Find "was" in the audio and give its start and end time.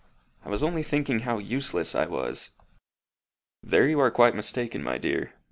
0.49-0.63, 2.07-2.49